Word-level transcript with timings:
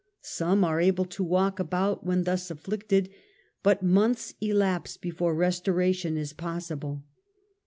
Some 0.23 0.63
are 0.63 0.81
able 0.81 1.05
to 1.05 1.23
walk 1.23 1.59
about 1.59 2.03
when 2.03 2.23
thus 2.23 2.49
afflicted 2.49 3.05
^ 3.09 3.11
but 3.61 3.83
months 3.83 4.33
elapse 4.41 4.97
before 4.97 5.35
restoration 5.35 6.17
is 6.17 6.33
possible. 6.33 7.03